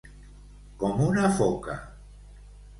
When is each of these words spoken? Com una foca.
Com 0.85 1.05
una 1.09 1.29
foca. 1.43 1.79